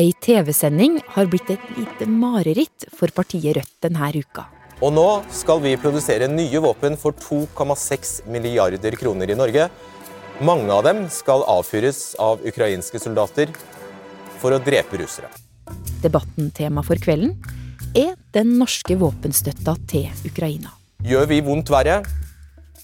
Ei 0.00 0.14
TV-sending 0.16 0.94
har 1.12 1.26
blitt 1.28 1.50
et 1.52 1.64
lite 1.76 2.06
mareritt 2.08 2.86
for 2.96 3.12
partiet 3.12 3.52
Rødt 3.58 3.82
denne 3.84 4.06
uka. 4.16 4.46
Og 4.80 4.94
nå 4.96 5.06
skal 5.34 5.60
vi 5.60 5.74
produsere 5.76 6.28
nye 6.30 6.62
våpen 6.64 6.96
for 6.96 7.12
2,6 7.12 8.22
milliarder 8.32 8.96
kroner 8.96 9.28
i 9.28 9.36
Norge. 9.36 9.66
Mange 10.40 10.72
av 10.72 10.86
dem 10.86 11.02
skal 11.12 11.44
avfyres 11.44 12.14
av 12.16 12.40
ukrainske 12.48 13.02
soldater 13.02 13.52
for 14.40 14.56
å 14.56 14.62
drepe 14.64 15.02
russere. 15.02 15.28
Debatten-tema 16.00 16.80
for 16.86 16.96
kvelden 16.96 17.36
er 17.92 18.14
den 18.32 18.56
norske 18.56 18.96
våpenstøtta 18.96 19.76
til 19.90 20.08
Ukraina. 20.30 20.72
Gjør 21.04 21.28
vi 21.28 21.42
vondt 21.44 21.68
verre, 21.74 22.00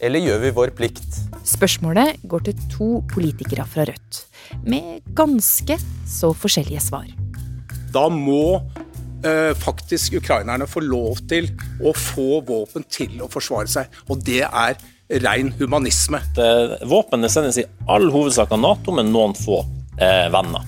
eller 0.01 0.23
gjør 0.23 0.43
vi 0.45 0.55
vår 0.57 0.73
plikt? 0.77 1.21
Spørsmålet 1.47 2.23
går 2.29 2.49
til 2.49 2.65
to 2.73 2.89
politikere 3.13 3.67
fra 3.71 3.87
Rødt, 3.89 4.25
med 4.67 5.05
ganske 5.17 5.79
så 6.09 6.33
forskjellige 6.37 6.83
svar. 6.85 7.07
Da 7.95 8.07
må 8.13 8.59
eh, 9.25 9.53
faktisk 9.57 10.19
ukrainerne 10.21 10.69
få 10.69 10.83
lov 10.85 11.23
til 11.31 11.49
å 11.81 11.95
få 11.97 12.43
våpen 12.47 12.87
til 12.91 13.23
å 13.25 13.31
forsvare 13.33 13.71
seg. 13.71 13.99
Og 14.11 14.21
det 14.27 14.43
er 14.47 14.77
ren 15.23 15.53
humanisme. 15.59 16.21
Våpenet 16.91 17.33
sendes 17.33 17.61
i 17.63 17.67
all 17.89 18.11
hovedsak 18.11 18.53
av 18.53 18.63
Nato, 18.63 18.95
med 18.95 19.11
noen 19.13 19.37
få 19.39 19.63
eh, 20.01 20.27
venner. 20.35 20.67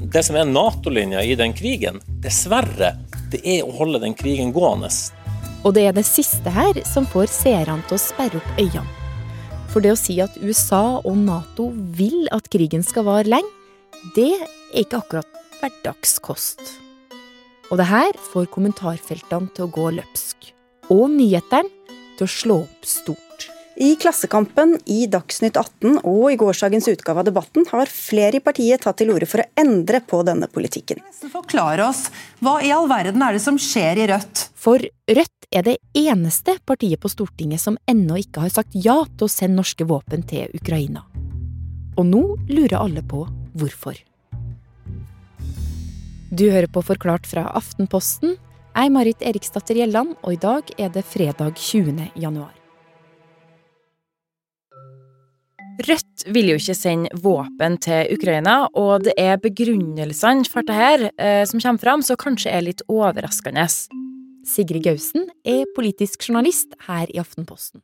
Det 0.00 0.22
som 0.24 0.38
er 0.38 0.48
Nato-linja 0.48 1.22
i 1.26 1.34
den 1.36 1.52
krigen, 1.52 2.00
dessverre, 2.22 2.94
det 3.30 3.42
er 3.44 3.66
å 3.66 3.74
holde 3.76 4.00
den 4.02 4.14
krigen 4.16 4.54
gående. 4.54 4.88
Og 5.60 5.74
det 5.76 5.82
er 5.84 5.92
det 5.96 6.06
siste 6.08 6.52
her 6.54 6.78
som 6.88 7.04
får 7.08 7.28
seerne 7.32 7.82
til 7.88 7.98
å 7.98 8.00
sperre 8.00 8.40
opp 8.40 8.60
øynene. 8.60 8.96
For 9.70 9.84
det 9.84 9.92
å 9.94 9.98
si 9.98 10.16
at 10.22 10.38
USA 10.42 10.98
og 10.98 11.14
Nato 11.20 11.68
vil 11.94 12.24
at 12.34 12.48
krigen 12.50 12.82
skal 12.82 13.06
vare 13.06 13.28
lenge, 13.28 13.52
det 14.16 14.32
er 14.40 14.82
ikke 14.82 15.02
akkurat 15.02 15.40
hverdagskost. 15.60 16.62
Og 17.70 17.78
det 17.78 17.86
her 17.86 18.16
får 18.32 18.48
kommentarfeltene 18.50 19.52
til 19.54 19.68
å 19.68 19.70
gå 19.70 19.90
løpsk. 20.00 20.50
Og 20.90 21.06
nyhetene 21.12 21.70
til 22.18 22.26
å 22.26 22.32
slå 22.32 22.56
opp 22.64 22.88
stort. 22.88 23.46
I 23.80 23.94
Klassekampen, 23.96 24.74
i 24.92 25.06
Dagsnytt 25.08 25.56
18 25.56 26.02
og 26.02 26.24
i 26.32 26.36
gårsdagens 26.40 26.90
utgave 26.90 27.22
av 27.22 27.28
Debatten 27.30 27.64
har 27.70 27.88
flere 27.88 28.40
i 28.40 28.42
partiet 28.44 28.82
tatt 28.84 28.98
til 29.00 29.12
orde 29.14 29.28
for 29.30 29.40
å 29.40 29.46
endre 29.60 30.02
på 30.04 30.20
denne 30.26 30.50
politikken. 30.52 31.00
Forklare 31.30 31.86
oss, 31.86 32.08
Hva 32.42 32.58
i 32.64 32.72
all 32.74 32.90
verden 32.90 33.22
er 33.24 33.38
det 33.38 33.44
som 33.44 33.56
skjer 33.60 34.02
i 34.02 34.10
Rødt? 34.10 34.49
For 34.60 34.82
Rødt 35.08 35.46
er 35.56 35.64
det 35.64 35.78
eneste 35.96 36.58
partiet 36.68 37.00
på 37.00 37.08
Stortinget 37.08 37.62
som 37.62 37.78
ennå 37.88 38.18
ikke 38.20 38.42
har 38.44 38.52
sagt 38.52 38.76
ja 38.76 38.98
til 39.08 39.24
å 39.24 39.32
sende 39.32 39.62
norske 39.62 39.86
våpen 39.88 40.26
til 40.28 40.52
Ukraina. 40.58 41.06
Og 41.96 42.04
nå 42.04 42.22
lurer 42.50 42.76
alle 42.76 43.00
på 43.00 43.24
hvorfor. 43.56 43.96
Du 46.30 46.44
hører 46.46 46.68
på 46.70 46.82
Forklart 46.84 47.24
fra 47.26 47.48
Aftenposten. 47.56 48.36
Jeg 48.70 48.86
er 48.86 48.94
Marit 48.94 49.24
Eriksdatter 49.26 49.80
Gjelland, 49.80 50.12
og 50.22 50.36
i 50.36 50.40
dag 50.40 50.68
er 50.78 50.92
det 50.94 51.02
fredag 51.08 51.56
20. 51.58 52.12
januar. 52.20 52.52
Rødt 55.88 56.26
vil 56.28 56.52
jo 56.52 56.58
ikke 56.60 56.76
sende 56.76 57.22
våpen 57.24 57.78
til 57.80 58.12
Ukraina, 58.12 58.66
og 58.76 59.08
det 59.08 59.16
er 59.18 59.40
begrunnelsene 59.40 60.44
for 60.52 60.68
dette 60.68 61.10
eh, 61.16 61.42
som 61.48 61.64
kommer 61.64 61.82
fram, 61.82 62.04
som 62.04 62.20
kanskje 62.20 62.52
er 62.52 62.68
litt 62.68 62.84
overraskende. 62.92 63.64
Sigrid 64.46 64.84
Gausen 64.84 65.28
er 65.44 65.68
politisk 65.76 66.28
journalist 66.28 66.74
her 66.86 67.10
i 67.12 67.20
Aftenposten. 67.20 67.82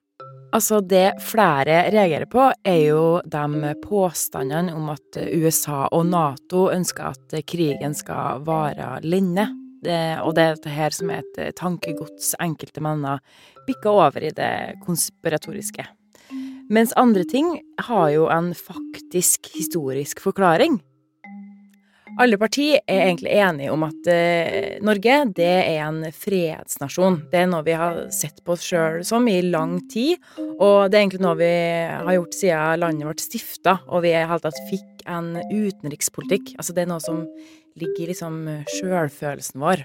Altså, 0.54 0.80
det 0.80 1.18
flere 1.20 1.82
reagerer 1.92 2.28
på, 2.30 2.46
er 2.64 2.80
jo 2.86 3.20
de 3.26 3.74
påstandene 3.82 4.72
om 4.76 4.88
at 4.94 5.18
USA 5.34 5.84
og 5.92 6.06
Nato 6.08 6.68
ønsker 6.72 7.10
at 7.12 7.36
krigen 7.50 7.96
skal 7.98 8.40
vare 8.46 9.00
lenge. 9.04 9.48
Det, 9.84 10.00
og 10.24 10.32
det 10.34 10.42
er 10.42 10.56
dette 10.56 10.72
her 10.72 10.94
som 10.94 11.12
er 11.12 11.22
et 11.22 11.54
tankegods 11.58 12.32
enkelte 12.42 12.80
mener 12.82 13.20
bikker 13.66 13.92
over 13.92 14.24
i 14.24 14.32
det 14.34 14.78
konspiratoriske. 14.86 15.84
Mens 16.72 16.94
andre 16.98 17.22
ting 17.28 17.52
har 17.86 18.08
jo 18.14 18.26
en 18.32 18.54
faktisk 18.56 19.52
historisk 19.54 20.22
forklaring. 20.24 20.80
Alle 22.16 22.38
partier 22.40 22.80
er 22.88 23.02
egentlig 23.10 23.34
enige 23.36 23.72
om 23.74 23.82
at 23.84 24.08
eh, 24.08 24.76
Norge 24.84 25.18
det 25.36 25.50
er 25.52 25.82
en 25.84 25.98
fredsnasjon. 26.16 27.18
Det 27.32 27.42
er 27.42 27.50
noe 27.50 27.66
vi 27.66 27.74
har 27.76 28.06
sett 28.14 28.40
på 28.44 28.54
oss 28.54 28.64
sjøl 28.64 29.02
som 29.04 29.26
i 29.28 29.42
lang 29.44 29.78
tid, 29.92 30.16
og 30.56 30.88
det 30.88 30.96
er 30.96 31.02
egentlig 31.02 31.24
noe 31.26 31.36
vi 31.36 31.50
har 31.92 32.16
gjort 32.16 32.38
siden 32.38 32.80
landet 32.80 33.10
vårt 33.10 33.24
stifta, 33.24 33.78
og 33.90 34.06
vi 34.06 34.14
i 34.14 34.22
hele 34.22 34.40
tatt 34.46 34.62
fikk 34.70 35.04
en 35.04 35.34
utenrikspolitikk. 35.50 36.54
Altså 36.56 36.76
det 36.76 36.86
er 36.86 36.92
noe 36.94 37.04
som 37.04 37.26
ligger 37.76 38.06
i 38.06 38.10
liksom 38.14 38.40
sjølfølelsen 38.78 39.60
vår. 39.60 39.84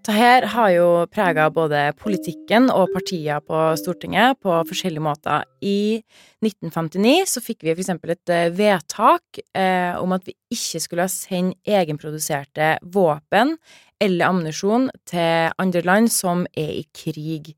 Dette 0.00 0.48
har 0.48 0.70
jo 0.72 0.84
prega 1.12 1.50
både 1.52 1.80
politikken 2.00 2.70
og 2.72 2.88
partier 2.94 3.42
på 3.44 3.58
Stortinget 3.76 4.38
på 4.40 4.54
forskjellige 4.64 5.04
måter. 5.04 5.44
I 5.60 6.00
1959 6.40 7.28
så 7.28 7.42
fikk 7.44 7.66
vi 7.66 7.74
f.eks. 7.74 7.90
et 7.92 8.32
eh, 8.32 8.46
vedtak 8.56 9.42
eh, 9.52 9.92
om 10.00 10.16
at 10.16 10.24
vi 10.24 10.32
ikke 10.56 10.80
skulle 10.80 11.08
sende 11.12 11.58
egenproduserte 11.68 12.78
våpen 12.96 13.58
eller 14.00 14.30
ammunisjon 14.30 14.88
til 15.04 15.52
andre 15.60 15.84
land 15.84 16.08
som 16.08 16.46
er 16.56 16.78
i 16.78 16.86
krig. 16.96 17.52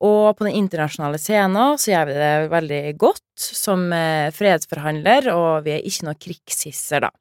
Og 0.00 0.32
på 0.38 0.48
den 0.48 0.62
internasjonale 0.64 1.20
scenen 1.20 1.76
så 1.76 1.92
gjør 1.92 2.08
vi 2.08 2.20
det 2.22 2.34
veldig 2.56 2.84
godt 3.04 3.50
som 3.52 3.90
eh, 3.92 4.32
fredsforhandler, 4.32 5.28
og 5.36 5.68
vi 5.68 5.76
er 5.76 5.84
ikke 5.84 6.08
noe 6.08 6.22
krigshisser, 6.24 7.04
da. 7.04 7.12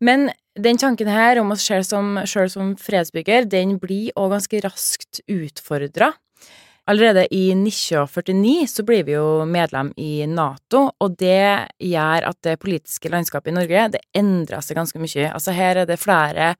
Men 0.00 0.30
den 0.56 0.78
tanken 0.80 1.08
her 1.08 1.40
om 1.40 1.52
oss 1.54 1.64
sjøl 1.64 1.84
som, 1.84 2.16
som, 2.26 2.74
fredsbygger, 2.80 3.48
den 3.48 3.76
blir 3.80 4.12
òg 4.16 4.34
ganske 4.36 4.60
raskt 4.64 5.22
utfordra. 5.28 6.12
Allerede 6.86 7.24
i 7.34 7.50
1949 7.50 8.68
så 8.70 8.84
blir 8.86 9.02
vi 9.08 9.16
jo 9.16 9.42
medlem 9.50 9.90
i 9.98 10.22
Nato, 10.30 10.84
og 11.02 11.16
det 11.18 11.72
gjør 11.82 12.28
at 12.28 12.38
det 12.46 12.60
politiske 12.62 13.10
landskapet 13.10 13.50
i 13.50 13.56
Norge 13.56 13.88
det 13.96 14.04
endrer 14.14 14.62
seg 14.62 14.78
ganske 14.78 15.00
mye. 15.02 15.32
Altså 15.32 15.56
her 15.56 15.82
er 15.82 15.88
det 15.88 15.98
flere 15.98 16.52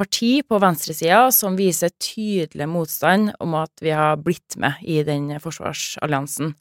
parti 0.00 0.38
på 0.48 0.56
venstresida 0.62 1.26
som 1.34 1.58
viser 1.60 1.92
tydelig 2.00 2.70
motstand 2.72 3.34
om 3.44 3.58
at 3.60 3.84
vi 3.84 3.92
har 3.92 4.16
blitt 4.24 4.56
med 4.56 4.80
i 4.80 5.02
den 5.04 5.28
forsvarsalliansen. 5.44 6.54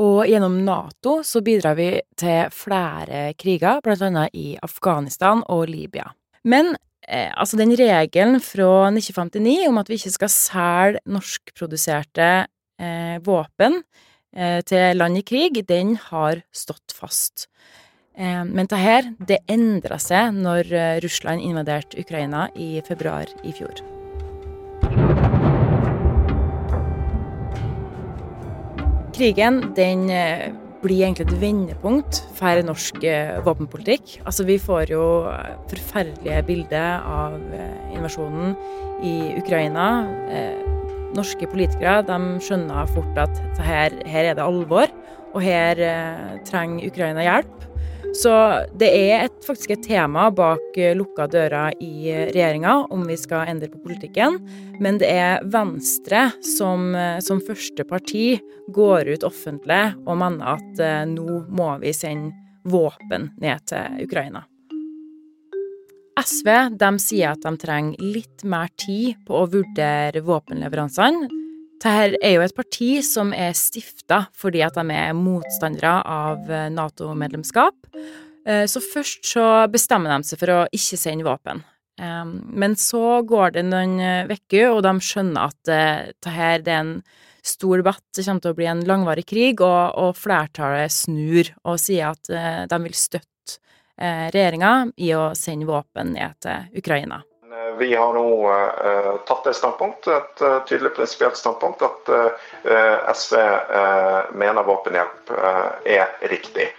Og 0.00 0.24
gjennom 0.26 0.56
Nato 0.64 1.18
så 1.26 1.42
bidrar 1.44 1.76
vi 1.78 1.90
til 2.18 2.48
flere 2.54 3.32
kriger, 3.38 3.82
blant 3.84 4.02
annet 4.06 4.32
i 4.34 4.54
Afghanistan 4.64 5.44
og 5.52 5.66
Libya. 5.70 6.08
Men 6.48 6.72
eh, 7.06 7.30
altså 7.36 7.60
den 7.60 7.74
regelen 7.78 8.40
fra 8.42 8.88
1959 8.88 9.68
om 9.68 9.78
at 9.82 9.92
vi 9.92 10.00
ikke 10.00 10.16
skal 10.16 10.32
selge 10.32 11.04
norskproduserte 11.12 12.30
eh, 12.80 13.16
våpen 13.22 13.82
eh, 14.34 14.60
til 14.66 14.98
land 14.98 15.20
i 15.20 15.26
krig, 15.26 15.62
den 15.68 15.96
har 16.08 16.42
stått 16.56 16.96
fast. 16.96 17.48
Eh, 18.16 18.44
men 18.44 18.66
dette 18.66 18.80
her, 18.80 19.12
det 19.20 19.42
endra 19.50 20.00
seg 20.02 20.36
når 20.40 20.72
eh, 20.72 21.00
Russland 21.04 21.44
invaderte 21.44 22.00
Ukraina 22.00 22.48
i 22.56 22.74
februar 22.88 23.30
i 23.44 23.54
fjor. 23.56 24.01
Krigen 29.22 29.60
den 29.76 30.08
eh, 30.10 30.48
blir 30.82 31.04
egentlig 31.06 31.28
et 31.28 31.36
vendepunkt 31.38 32.16
for 32.34 32.58
norsk 32.66 32.96
eh, 33.06 33.36
våpenpolitikk. 33.46 34.16
Altså, 34.26 34.42
vi 34.48 34.56
får 34.58 34.90
jo 34.90 35.04
eh, 35.30 35.52
forferdelige 35.70 36.40
bilder 36.48 37.04
av 37.06 37.36
invasjonen 37.94 38.56
i 39.06 39.14
Ukraina. 39.38 39.86
Norske 41.14 41.46
politikere 41.46 42.00
de 42.08 42.18
skjønner 42.42 42.90
fort 42.90 43.22
at 43.28 43.62
her, 43.62 43.94
her 44.10 44.32
er 44.32 44.34
det 44.40 44.42
alvor, 44.42 44.90
og 45.30 45.40
her 45.46 45.78
trenger 46.48 46.90
Ukraina 46.90 47.22
hjelp. 47.22 47.61
Så 48.12 48.32
det 48.76 48.90
er 48.92 49.24
et, 49.24 49.36
faktisk 49.46 49.70
et 49.72 49.86
tema 49.86 50.26
bak 50.36 50.76
eh, 50.76 50.92
lukka 50.96 51.24
dører 51.32 51.72
i 51.80 52.12
regjeringa 52.12 52.74
om 52.92 53.06
vi 53.08 53.16
skal 53.16 53.48
endre 53.48 53.70
på 53.72 53.80
politikken. 53.86 54.36
Men 54.84 55.00
det 55.00 55.08
er 55.08 55.40
Venstre 55.48 56.26
som, 56.44 56.90
eh, 56.94 57.22
som 57.24 57.40
første 57.40 57.86
parti 57.88 58.36
går 58.76 59.14
ut 59.14 59.24
offentlig 59.24 59.94
og 60.04 60.20
mener 60.20 60.58
at 60.58 60.84
eh, 60.84 61.02
nå 61.08 61.42
må 61.48 61.72
vi 61.80 61.94
sende 61.96 62.36
våpen 62.68 63.30
ned 63.40 63.64
til 63.72 64.04
Ukraina. 64.04 64.44
SV 66.20 66.76
de 66.76 66.90
sier 67.00 67.32
at 67.32 67.46
de 67.46 67.56
trenger 67.56 68.12
litt 68.12 68.44
mer 68.44 68.68
tid 68.76 69.16
på 69.24 69.40
å 69.40 69.48
vurdere 69.56 70.20
våpenleveransene 70.20 71.41
dette 71.82 72.18
er 72.22 72.36
jo 72.36 72.44
et 72.44 72.54
parti 72.54 72.90
som 73.02 73.32
er 73.34 73.56
stifta 73.58 74.26
fordi 74.38 74.62
at 74.62 74.76
de 74.78 74.94
er 74.94 75.16
motstandere 75.18 75.96
av 76.06 76.50
eh, 76.50 76.68
Nato-medlemskap. 76.70 77.74
Eh, 78.46 78.64
så 78.70 78.82
først 78.82 79.26
så 79.26 79.46
bestemmer 79.70 80.14
de 80.14 80.28
seg 80.30 80.38
for 80.38 80.54
å 80.54 80.60
ikke 80.70 81.00
sende 81.00 81.26
våpen. 81.26 81.64
Men 82.02 82.72
så 82.80 83.20
går 83.28 83.52
det 83.54 83.62
noen 83.68 84.00
uker, 84.26 84.72
og 84.72 84.80
de 84.82 84.92
skjønner 85.04 85.52
at 85.52 85.70
eh, 85.70 86.06
dette 86.14 86.46
er 86.48 86.70
en 86.78 86.94
stor 87.44 87.82
debatt. 87.82 88.02
Det 88.14 88.24
kommer 88.24 88.42
til 88.42 88.54
å 88.54 88.58
bli 88.58 88.70
en 88.70 88.86
langvarig 88.88 89.26
krig, 89.28 89.60
og, 89.62 90.16
flertallet 90.18 90.94
snur 90.94 91.52
og 91.62 91.78
sier 91.82 92.14
at 92.14 92.70
de 92.70 92.80
vil 92.86 92.96
støtte 92.96 93.58
eh, 93.98 94.30
regjeringa 94.32 94.72
i 94.96 95.12
å 95.18 95.32
sende 95.38 95.68
våpen 95.68 96.14
ned 96.16 96.38
til 96.42 96.80
Ukraina. 96.82 97.22
Vi 97.78 97.94
har 97.94 98.14
nå 98.16 98.26
uh, 98.48 99.10
tatt 99.28 99.48
et 99.48 99.56
standpunkt, 99.58 100.08
et 100.10 100.44
uh, 100.44 100.60
tydelig 100.68 100.94
prinsipielt 100.96 101.38
standpunkt, 101.38 101.82
at 101.82 103.16
SV 103.16 103.36
mener 104.38 104.66
våpenhjelp 104.66 105.32
er 105.88 106.10
riktig. 106.30 106.70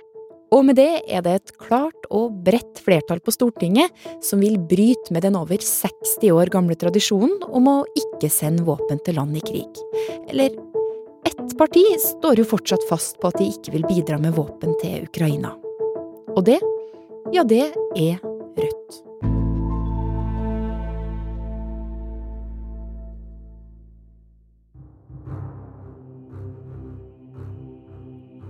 Og 0.54 0.62
med 0.68 0.78
det 0.78 1.02
er 1.10 1.24
det 1.26 1.34
et 1.34 1.54
klart 1.58 2.06
og 2.14 2.34
bredt 2.46 2.82
flertall 2.86 3.22
på 3.26 3.34
Stortinget 3.34 3.94
som 4.24 4.44
vil 4.44 4.60
bryte 4.62 5.14
med 5.16 5.26
den 5.26 5.38
over 5.40 5.58
60 5.58 6.30
år 6.30 6.52
gamle 6.54 6.78
tradisjonen 6.78 7.42
om 7.50 7.70
å 7.72 7.78
ikke 7.98 8.30
sende 8.32 8.66
våpen 8.68 9.02
til 9.06 9.18
land 9.18 9.40
i 9.40 9.42
krig. 9.46 9.82
Eller 10.30 10.54
ett 11.26 11.58
parti 11.58 11.84
står 12.04 12.44
jo 12.44 12.50
fortsatt 12.54 12.86
fast 12.90 13.18
på 13.22 13.32
at 13.32 13.40
de 13.42 13.50
ikke 13.50 13.74
vil 13.78 13.88
bidra 13.90 14.20
med 14.22 14.38
våpen 14.38 14.78
til 14.84 15.08
Ukraina. 15.10 15.56
Og 16.36 16.44
det, 16.46 16.60
ja, 17.34 17.46
det 17.48 17.66
er 17.98 18.22
Rødt. 18.54 19.13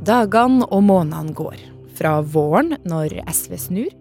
Dagene 0.04 0.66
og 0.68 0.84
månedene 0.84 1.32
går. 1.32 1.56
Fra 1.96 2.18
våren, 2.22 2.74
når 2.84 3.14
SV 3.32 3.58
snur. 3.58 3.92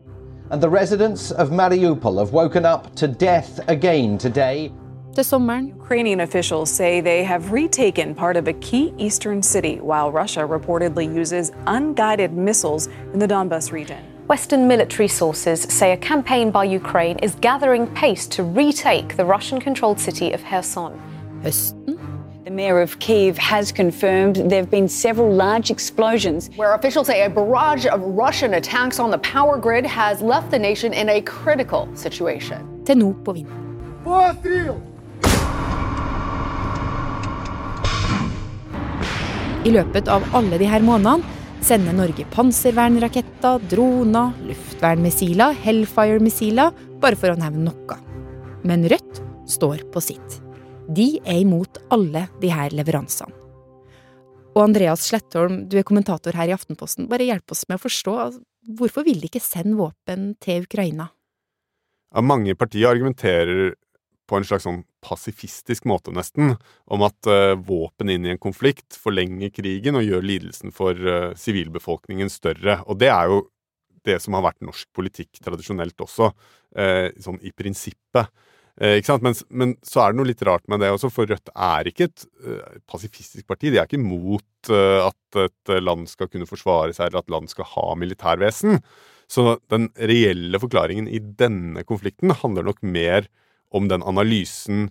And 0.50 0.60
the 0.60 0.68
residents 0.68 1.30
of 1.30 1.50
Mariupol 1.50 2.18
have 2.18 2.32
woken 2.32 2.66
up 2.66 2.96
to 2.96 3.06
death 3.06 3.60
again 3.68 4.18
today. 4.18 4.72
Til 5.14 5.24
sommeren. 5.24 5.72
Ukrainian 5.80 6.20
officials 6.20 6.70
say 6.70 7.00
they 7.00 7.22
have 7.22 7.52
retaken 7.52 8.14
part 8.14 8.36
of 8.36 8.48
a 8.48 8.52
key 8.52 8.92
eastern 8.98 9.42
city, 9.42 9.76
while 9.76 10.10
Russia 10.10 10.42
reportedly 10.42 11.06
uses 11.20 11.52
unguided 11.66 12.32
missiles 12.32 12.88
in 13.14 13.20
the 13.20 13.28
Donbas 13.28 13.72
region. 13.72 13.98
Western 14.28 14.66
military 14.66 15.08
sources 15.08 15.60
say 15.68 15.92
a 15.92 15.96
campaign 15.96 16.50
by 16.50 16.64
Ukraine 16.64 17.18
is 17.22 17.36
gathering 17.40 17.86
pace 17.94 18.26
to 18.26 18.42
retake 18.42 19.16
the 19.16 19.24
Russian 19.24 19.60
controlled 19.60 20.00
city 20.00 20.32
of 20.32 20.42
Kherson. 20.42 20.92
Høsten 21.44 22.01
The 22.44 22.50
mayor 22.50 22.80
of 22.80 22.98
Kiev 22.98 23.38
has 23.38 23.70
confirmed 23.70 24.34
there 24.50 24.58
have 24.58 24.70
been 24.70 24.88
several 24.88 25.32
large 25.32 25.70
explosions. 25.70 26.50
Where 26.56 26.74
officials 26.74 27.06
say 27.06 27.22
a 27.24 27.30
barrage 27.30 27.86
of 27.86 28.00
Russian 28.02 28.54
attacks 28.54 28.98
on 28.98 29.12
the 29.12 29.18
power 29.18 29.58
grid 29.58 29.86
has 29.86 30.20
left 30.22 30.50
the 30.50 30.58
nation 30.58 30.92
in 30.92 31.08
a 31.08 31.20
critical 31.20 31.86
situation. 31.94 32.66
Til 32.84 32.98
nå 32.98 33.12
på 33.22 33.36
vinteren. 33.38 33.62
I 39.62 39.70
løpet 39.70 40.10
av 40.10 40.26
alle 40.34 40.58
disse 40.58 40.82
månedene 40.82 41.22
sender 41.62 41.94
Norge 41.94 42.26
panservernraketter, 42.34 43.62
droner, 43.70 44.34
luftvernmissiler, 44.50 45.54
Hellfire-missiler, 45.62 46.74
bare 46.98 47.14
for 47.14 47.30
å 47.30 47.38
nevne 47.38 47.70
noe. 47.70 48.02
Men 48.66 48.90
Rødt 48.90 49.22
står 49.46 49.86
på 49.94 50.02
sitt. 50.02 50.41
De 50.92 51.06
er 51.24 51.40
imot 51.40 51.78
alle 51.94 52.26
disse 52.42 52.68
leveransene. 52.76 53.38
Og 54.52 54.66
Andreas 54.66 55.06
Slettholm, 55.08 55.62
du 55.70 55.78
er 55.80 55.86
kommentator 55.88 56.36
her 56.36 56.50
i 56.50 56.52
Aftenposten. 56.52 57.06
Bare 57.08 57.24
hjelp 57.24 57.54
oss 57.54 57.62
med 57.70 57.78
å 57.78 57.84
forstå. 57.86 58.16
Hvorfor 58.76 59.06
vil 59.06 59.22
de 59.22 59.30
ikke 59.30 59.40
sende 59.40 59.78
våpen 59.78 60.34
til 60.44 60.66
Ukraina? 60.66 61.06
Ja, 62.12 62.20
mange 62.20 62.52
partier 62.60 62.90
argumenterer 62.90 63.72
på 64.28 64.36
en 64.36 64.44
slags 64.44 64.66
sånn 64.68 64.82
pasifistisk 65.04 65.88
måte, 65.88 66.12
nesten, 66.14 66.58
om 66.84 67.06
at 67.06 67.30
uh, 67.30 67.54
våpen 67.56 68.12
inn 68.12 68.28
i 68.28 68.34
en 68.34 68.42
konflikt 68.42 68.98
forlenger 69.00 69.50
krigen 69.56 69.96
og 69.98 70.04
gjør 70.04 70.28
lidelsen 70.28 70.76
for 70.76 70.96
uh, 71.00 71.32
sivilbefolkningen 71.38 72.28
større. 72.32 72.82
Og 72.84 73.00
det 73.00 73.08
er 73.12 73.32
jo 73.32 73.42
det 74.04 74.18
som 74.20 74.36
har 74.36 74.44
vært 74.50 74.62
norsk 74.66 74.90
politikk 74.94 75.40
tradisjonelt 75.40 76.04
også, 76.04 76.28
uh, 76.76 77.08
sånn 77.24 77.40
i 77.40 77.56
prinsippet. 77.56 78.28
Eh, 78.80 78.96
ikke 78.98 79.10
sant? 79.10 79.24
Men, 79.24 79.36
men, 79.52 79.74
så 79.84 80.02
er 80.02 80.12
det 80.12 80.20
noe 80.20 80.30
litt 80.30 80.44
rart 80.48 80.64
med 80.72 80.80
det 80.80 80.92
også, 80.94 81.10
for 81.12 81.28
Rødt 81.28 81.52
er 81.52 81.90
ikke 81.90 82.08
et 82.08 82.24
uh, 82.46 82.78
pasifistisk 82.88 83.44
parti. 83.48 83.68
De 83.68 83.76
er 83.80 83.88
ikke 83.88 84.00
imot 84.00 84.72
uh, 84.72 85.10
at 85.10 85.40
et 85.44 85.74
land 85.82 86.08
skal 86.10 86.30
kunne 86.32 86.48
forsvare 86.48 86.94
seg, 86.96 87.10
eller 87.10 87.20
at 87.20 87.32
land 87.32 87.52
skal 87.52 87.68
ha 87.74 87.86
militærvesen. 88.00 88.80
Så 89.32 89.58
den 89.72 89.90
reelle 89.96 90.60
forklaringen 90.60 91.08
i 91.08 91.20
denne 91.20 91.84
konflikten 91.88 92.32
handler 92.42 92.68
nok 92.68 92.80
mer 92.84 93.28
om 93.72 93.88
den 93.92 94.04
analysen 94.08 94.88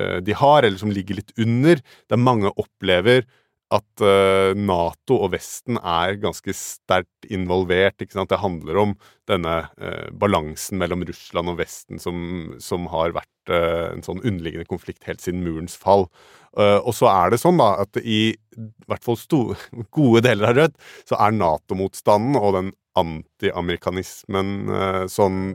uh, 0.00 0.18
de 0.26 0.34
har, 0.34 0.64
eller 0.64 0.80
som 0.82 0.94
ligger 0.94 1.22
litt 1.22 1.34
under, 1.38 1.82
der 2.10 2.24
mange 2.30 2.50
opplever 2.58 3.22
at 3.70 4.02
uh, 4.02 4.50
Nato 4.58 5.20
og 5.22 5.30
Vesten 5.36 5.78
er 5.78 6.16
ganske 6.22 6.52
sterkt 6.56 7.28
involvert. 7.30 8.02
Det 8.02 8.40
handler 8.42 8.80
om 8.82 8.94
denne 9.30 9.54
uh, 9.78 10.08
balansen 10.10 10.80
mellom 10.80 11.04
Russland 11.06 11.52
og 11.52 11.60
Vesten 11.60 12.02
som, 12.02 12.56
som 12.62 12.88
har 12.90 13.14
vært 13.14 13.52
uh, 13.52 13.92
en 13.92 14.02
sånn 14.06 14.22
underliggende 14.24 14.66
konflikt 14.70 15.06
helt 15.06 15.22
siden 15.22 15.44
murens 15.46 15.78
fall. 15.78 16.08
og 16.50 16.90
så 16.98 17.06
er 17.06 17.30
det 17.30 17.38
sånn 17.38 17.60
da, 17.60 17.68
at 17.84 17.94
i, 18.02 18.34
i 18.34 18.64
hvert 18.90 19.04
fall 19.06 19.18
gode 19.96 20.24
deler 20.26 20.50
av 20.50 20.56
Rødt 20.58 20.74
så 21.06 21.20
er 21.22 21.36
Nato-motstanden 21.38 22.40
og 22.40 22.56
den 22.56 22.72
anti-amerikanismen 22.98 25.06
sånn 25.06 25.54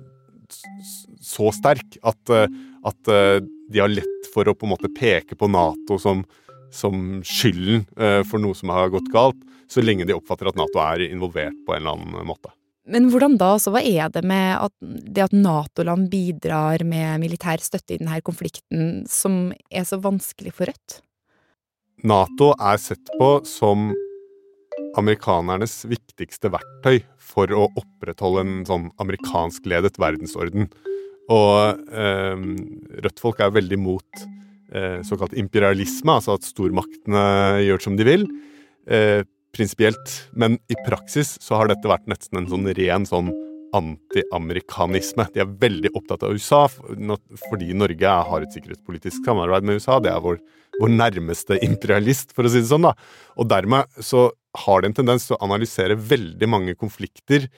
så 1.19 1.51
sterk 1.51 1.97
at, 2.05 2.31
at 2.31 3.11
de 3.11 3.81
har 3.81 3.91
lett 3.91 4.31
for 4.31 4.47
å 4.47 4.55
på 4.55 4.69
en 4.69 4.75
måte 4.77 4.93
peke 4.95 5.35
på 5.35 5.51
Nato 5.51 5.99
som 5.99 6.23
som 6.75 7.23
skylden 7.25 7.85
uh, 7.99 8.21
for 8.27 8.43
noe 8.43 8.57
som 8.57 8.73
har 8.75 8.91
gått 8.93 9.09
galt, 9.13 9.39
så 9.71 9.83
lenge 9.83 10.05
de 10.05 10.15
oppfatter 10.15 10.51
at 10.51 10.59
Nato 10.59 10.81
er 10.83 11.07
involvert 11.07 11.57
på 11.65 11.75
en 11.75 11.81
eller 11.81 11.97
annen 11.97 12.29
måte. 12.29 12.51
Men 12.85 13.07
hvordan 13.09 13.37
da? 13.41 13.55
Så 13.57 13.73
hva 13.73 13.81
er 13.81 14.11
det 14.13 14.21
med 14.27 14.59
at 14.59 14.73
det 14.81 15.23
at 15.25 15.33
Nato-land 15.33 16.09
bidrar 16.11 16.83
med 16.85 17.23
militær 17.23 17.61
støtte 17.63 17.95
i 17.95 18.01
denne 18.01 18.19
konflikten, 18.25 19.05
som 19.09 19.49
er 19.73 19.87
så 19.89 19.97
vanskelig 20.01 20.53
for 20.53 20.69
Rødt? 20.69 20.99
Nato 22.05 22.51
er 22.61 22.77
sett 22.81 23.09
på 23.17 23.39
som 23.47 23.89
amerikanernes 24.99 25.81
viktigste 25.89 26.51
verktøy 26.53 26.99
for 27.17 27.49
å 27.51 27.65
opprettholde 27.73 28.43
en 28.45 28.55
sånn 28.67 28.89
amerikanskledet 29.01 29.97
verdensorden. 29.99 30.69
Og 31.33 31.81
eh, 31.89 32.43
Rødt-folk 33.01 33.41
er 33.41 33.55
veldig 33.55 33.79
mot 33.81 34.21
eh, 34.21 34.44
såkalt 35.07 35.35
imperialisme, 35.37 36.17
altså 36.17 36.35
at 36.35 36.47
stormaktene 36.47 37.23
gjør 37.65 37.83
som 37.85 37.95
de 37.99 38.07
vil. 38.07 38.27
Eh, 38.87 39.23
prinsipielt. 39.55 40.29
Men 40.35 40.59
i 40.67 40.77
praksis 40.85 41.37
så 41.41 41.59
har 41.59 41.71
dette 41.71 41.89
vært 41.89 42.09
nesten 42.11 42.41
en 42.41 42.49
sånn 42.51 42.67
ren 42.77 43.07
sånn 43.07 43.31
antiamerikanisme. 43.75 45.27
De 45.33 45.41
er 45.43 45.53
veldig 45.61 45.91
opptatt 45.97 46.23
av 46.23 46.35
USA 46.35 46.65
fordi 46.69 47.75
Norge 47.75 48.15
har 48.29 48.43
et 48.43 48.55
sikkerhetspolitisk 48.55 49.25
samarbeid 49.27 49.67
med 49.67 49.79
USA. 49.79 49.99
Det 50.03 50.11
er 50.11 50.23
vår, 50.23 50.39
vår 50.79 50.91
nærmeste 50.93 51.59
imperialist, 51.65 52.35
for 52.35 52.47
å 52.47 52.51
si 52.51 52.61
det 52.63 52.71
sånn. 52.71 52.87
da. 52.87 52.93
Og 53.39 53.49
dermed 53.51 54.03
så 54.03 54.29
har 54.65 54.81
de 54.81 54.91
en 54.91 54.99
tendens 55.01 55.27
til 55.27 55.35
å 55.35 55.43
analysere 55.43 55.97
veldig 55.99 56.51
mange 56.51 56.75
konflikter 56.79 57.49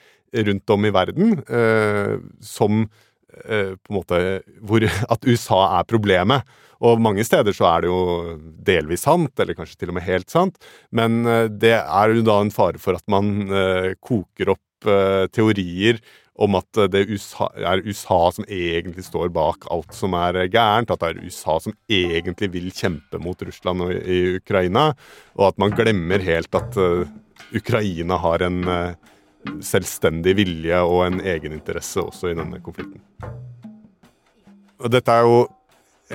rundt 0.48 0.70
om 0.74 0.84
i 0.84 0.92
verden 0.92 1.38
eh, 1.46 2.18
som 2.44 2.82
eh, 2.82 2.88
på 3.28 3.92
en 3.92 3.96
måte 3.98 4.18
hvor 4.64 4.84
at 5.14 5.28
USA 5.28 5.60
er 5.78 5.88
problemet. 5.88 6.46
Og 6.84 7.00
mange 7.02 7.24
steder 7.26 7.54
så 7.56 7.66
er 7.72 7.84
det 7.84 7.90
jo 7.90 8.36
delvis 8.66 9.04
sant, 9.06 9.34
eller 9.40 9.56
kanskje 9.58 9.80
til 9.80 9.92
og 9.92 9.98
med 9.98 10.06
helt 10.06 10.30
sant, 10.30 10.58
men 10.94 11.24
eh, 11.26 11.48
det 11.50 11.74
er 11.80 12.14
jo 12.14 12.24
da 12.26 12.38
en 12.44 12.54
fare 12.54 12.78
for 12.82 12.98
at 12.98 13.04
man 13.10 13.50
eh, 13.50 13.92
koker 13.98 14.54
opp 14.54 14.88
eh, 14.88 15.26
teorier 15.34 15.98
om 16.38 16.54
at 16.54 16.78
det 16.92 17.08
USA, 17.10 17.48
er 17.66 17.82
USA 17.82 18.20
som 18.30 18.44
egentlig 18.46 19.02
står 19.08 19.32
bak 19.34 19.66
alt 19.74 19.96
som 19.96 20.14
er 20.14 20.44
gærent, 20.46 20.92
at 20.94 21.02
det 21.02 21.08
er 21.10 21.24
USA 21.26 21.56
som 21.64 21.74
egentlig 21.90 22.52
vil 22.52 22.68
kjempe 22.70 23.18
mot 23.18 23.42
Russland 23.42 23.82
og 23.82 23.90
i 23.90 24.36
Ukraina, 24.36 24.92
og 25.34 25.48
at 25.48 25.58
man 25.58 25.74
glemmer 25.74 26.22
helt 26.22 26.54
at 26.54 26.78
Ukraina 27.58 28.20
har 28.22 28.46
en 28.46 28.60
selvstendig 29.64 30.34
vilje 30.38 30.80
og 30.84 31.04
en 31.06 31.20
egeninteresse 31.22 32.02
også 32.02 32.32
i 32.32 32.38
denne 32.38 32.60
konflikten. 32.64 33.02
Og 34.78 34.92
dette 34.92 35.14
er 35.14 35.26
jo 35.26 35.46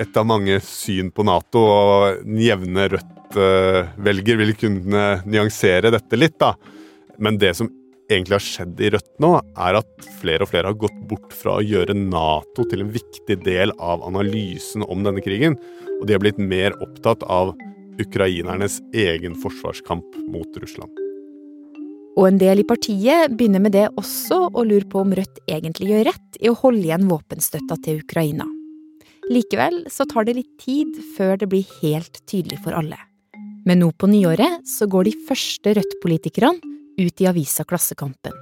et 0.00 0.16
av 0.18 0.26
mange 0.26 0.58
syn 0.64 1.10
på 1.14 1.24
Nato, 1.26 1.60
og 1.60 2.24
den 2.24 2.40
jevne 2.42 2.88
Rødt-velger 2.94 4.40
vil 4.40 4.54
kunne 4.58 5.04
nyansere 5.22 5.92
dette 5.94 6.18
litt, 6.18 6.38
da. 6.40 6.54
Men 7.22 7.38
det 7.38 7.52
som 7.60 7.70
egentlig 8.10 8.36
har 8.36 8.44
skjedd 8.44 8.82
i 8.82 8.90
Rødt 8.94 9.12
nå, 9.22 9.30
er 9.38 9.78
at 9.80 10.08
flere 10.20 10.46
og 10.46 10.50
flere 10.50 10.72
har 10.72 10.80
gått 10.80 10.98
bort 11.10 11.30
fra 11.36 11.58
å 11.58 11.64
gjøre 11.64 11.96
Nato 11.98 12.66
til 12.70 12.84
en 12.84 12.92
viktig 12.94 13.38
del 13.46 13.74
av 13.78 14.02
analysen 14.08 14.84
om 14.88 15.06
denne 15.06 15.22
krigen, 15.24 15.58
og 16.00 16.08
de 16.08 16.16
har 16.16 16.24
blitt 16.24 16.42
mer 16.42 16.76
opptatt 16.84 17.22
av 17.30 17.54
ukrainernes 18.02 18.80
egen 18.96 19.38
forsvarskamp 19.38 20.18
mot 20.26 20.62
Russland. 20.62 21.03
Og 22.14 22.28
en 22.28 22.38
del 22.38 22.62
i 22.62 22.66
partiet 22.66 23.32
begynner 23.34 23.62
med 23.62 23.74
det 23.74 23.88
også 23.98 24.44
å 24.54 24.66
lure 24.66 24.86
på 24.90 25.00
om 25.02 25.14
Rødt 25.16 25.40
egentlig 25.50 25.90
gjør 25.90 26.06
rett 26.12 26.38
i 26.40 26.50
å 26.50 26.58
holde 26.60 26.84
igjen 26.86 27.08
våpenstøtta 27.10 27.78
til 27.82 28.04
Ukraina. 28.04 28.46
Likevel 29.32 29.86
så 29.90 30.06
tar 30.06 30.28
det 30.28 30.36
litt 30.36 30.52
tid 30.60 30.94
før 31.16 31.38
det 31.40 31.48
blir 31.50 31.66
helt 31.80 32.20
tydelig 32.30 32.60
for 32.62 32.76
alle. 32.76 33.00
Men 33.64 33.80
nå 33.80 33.90
på 33.96 34.10
nyåret 34.12 34.68
så 34.68 34.86
går 34.90 35.08
de 35.08 35.16
første 35.26 35.74
Rødt-politikerne 35.78 36.72
ut 37.00 37.24
i 37.24 37.28
avisa 37.30 37.64
Klassekampen. 37.66 38.36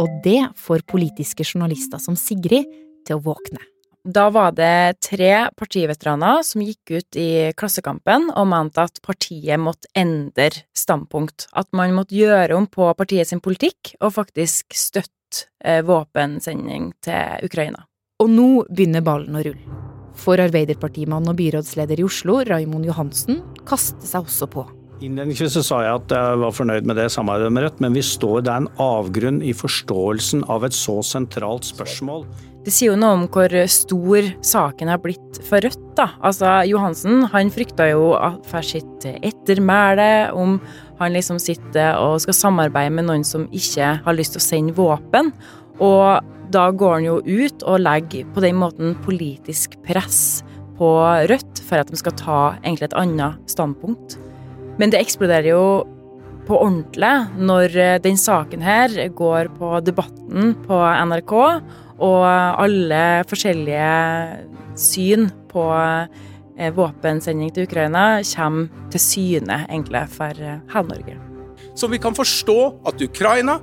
Og 0.00 0.10
det 0.24 0.40
får 0.56 0.86
politiske 0.90 1.44
journalister 1.44 2.00
som 2.02 2.16
Sigrid 2.18 2.70
til 3.04 3.18
å 3.18 3.24
våkne. 3.26 3.60
Da 4.04 4.26
var 4.28 4.52
det 4.52 5.00
tre 5.00 5.48
partiveteraner 5.56 6.42
som 6.44 6.60
gikk 6.60 6.90
ut 6.92 7.16
i 7.16 7.52
Klassekampen 7.56 8.26
og 8.36 8.50
mente 8.50 8.84
at 8.84 9.00
partiet 9.00 9.56
måtte 9.56 9.88
endre 9.96 10.50
standpunkt. 10.76 11.46
At 11.56 11.70
man 11.72 11.96
måtte 11.96 12.18
gjøre 12.18 12.52
om 12.58 12.68
på 12.68 12.90
partiet 12.98 13.32
sin 13.32 13.40
politikk 13.40 13.94
og 14.02 14.12
faktisk 14.18 14.76
støtte 14.76 15.48
eh, 15.64 15.80
våpensending 15.88 16.92
til 17.00 17.48
Ukraina. 17.48 17.86
Og 18.20 18.28
nå 18.28 18.48
begynner 18.68 19.00
ballen 19.00 19.40
å 19.40 19.46
rulle. 19.48 19.80
For 20.20 20.38
Arbeiderpartimann 20.38 21.32
og 21.32 21.40
byrådsleder 21.40 22.04
i 22.04 22.04
Oslo, 22.04 22.42
Raimond 22.44 22.84
Johansen, 22.84 23.40
kaster 23.64 24.04
seg 24.04 24.28
også 24.28 24.52
på. 24.52 24.68
Innledningsvis 25.00 25.56
så 25.56 25.64
sa 25.64 25.80
jeg 25.82 25.96
at 26.04 26.12
jeg 26.12 26.40
var 26.44 26.52
fornøyd 26.54 26.86
med 26.86 27.00
det 27.00 27.08
samarbeidet 27.10 27.56
med 27.56 27.64
Rødt, 27.64 27.80
men 27.82 27.96
vi 27.96 28.04
står 28.04 28.44
det 28.44 28.52
er 28.52 28.66
en 28.66 28.74
avgrunn 28.84 29.40
i 29.40 29.56
forståelsen 29.56 30.44
av 30.52 30.68
et 30.68 30.76
så 30.76 31.00
sentralt 31.02 31.72
spørsmål. 31.72 32.28
Det 32.64 32.72
sier 32.72 32.94
jo 32.94 32.96
noe 32.96 33.12
om 33.18 33.24
hvor 33.28 33.52
stor 33.68 34.28
saken 34.40 34.88
har 34.88 35.00
blitt 35.02 35.40
for 35.44 35.60
Rødt, 35.60 35.82
da. 35.98 36.06
Altså, 36.24 36.48
Johansen 36.64 37.26
han 37.28 37.52
frykta 37.52 37.90
jo 37.90 38.14
for 38.48 38.64
sitt 38.64 39.04
ettermæle, 39.04 40.32
om 40.32 40.56
han 40.96 41.12
liksom 41.12 41.36
sitter 41.42 41.98
og 42.00 42.22
skal 42.24 42.38
samarbeide 42.38 42.94
med 42.96 43.10
noen 43.10 43.26
som 43.26 43.44
ikke 43.52 43.98
har 44.06 44.16
lyst 44.16 44.36
til 44.36 44.40
å 44.40 44.46
sende 44.46 44.76
våpen. 44.78 45.28
Og 45.76 46.24
da 46.54 46.64
går 46.72 46.96
han 46.96 47.08
jo 47.10 47.18
ut 47.20 47.66
og 47.68 47.84
legger 47.84 48.32
på 48.32 48.46
den 48.46 48.56
måten 48.62 48.96
politisk 49.04 49.76
press 49.84 50.40
på 50.78 50.96
Rødt 51.28 51.60
for 51.68 51.84
at 51.84 51.92
de 51.92 52.00
skal 52.00 52.16
ta 52.16 52.40
egentlig 52.62 52.88
et 52.88 53.00
annet 53.04 53.44
standpunkt. 53.50 54.16
Men 54.80 54.88
det 54.88 55.04
eksploderer 55.04 55.52
jo 55.52 55.64
på 56.48 56.56
ordentlig 56.60 57.44
når 57.44 58.00
den 58.04 58.16
saken 58.20 58.64
her 58.64 58.92
går 59.16 59.52
på 59.60 59.78
Debatten 59.84 60.56
på 60.64 60.80
NRK, 60.80 61.34
og 62.04 62.24
alle 62.64 63.02
forskjellige 63.30 63.92
syn 64.78 65.28
på 65.50 65.66
eh, 65.74 66.72
våpensending 66.74 67.52
til 67.54 67.68
Ukraina 67.68 68.22
kommer 68.34 68.90
til 68.92 69.00
syne, 69.00 69.64
egentlig, 69.68 70.08
for 70.12 70.42
eh, 70.42 70.60
hele 70.74 70.90
Norge. 70.90 71.33
Så 71.74 71.88
vi 71.90 71.98
kan 71.98 72.14
forstå 72.14 72.54
at 72.86 73.00
Ukraina, 73.02 73.56